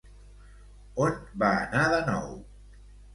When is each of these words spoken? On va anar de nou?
On 1.05 1.19
va 1.43 1.49
anar 1.57 1.83
de 1.91 1.99
nou? 2.09 2.33